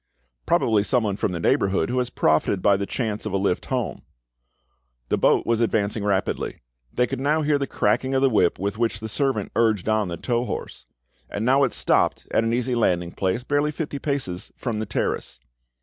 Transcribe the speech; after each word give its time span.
"Probably 0.47 0.81
someone 0.81 1.15
from 1.15 1.31
the 1.31 1.39
neighbourhood, 1.39 1.91
who 1.91 1.99
has 1.99 2.09
profited 2.09 2.63
by 2.63 2.75
the 2.75 2.87
chance 2.87 3.27
of 3.27 3.33
a 3.33 3.37
lift 3.37 3.67
home." 3.67 4.01
The 5.09 5.17
boat 5.19 5.45
was 5.45 5.61
advancing 5.61 6.03
rapidly; 6.03 6.63
they 6.91 7.05
could 7.05 7.19
now 7.19 7.43
hear 7.43 7.59
the 7.59 7.67
cracking 7.67 8.15
of 8.15 8.23
the 8.23 8.29
whip 8.31 8.57
with 8.57 8.79
which 8.79 8.99
the 8.99 9.07
servant 9.07 9.51
urged 9.55 9.87
on 9.87 10.07
the 10.07 10.17
tow 10.17 10.45
horse. 10.45 10.87
And 11.29 11.45
now 11.45 11.63
it 11.65 11.73
stopped, 11.73 12.25
at 12.31 12.43
an 12.43 12.51
easy 12.51 12.73
landing 12.73 13.11
place, 13.11 13.43
barely 13.43 13.69
fifty 13.71 13.99
paces 13.99 14.51
from 14.57 14.79
the 14.79 14.87
terrace. 14.87 15.39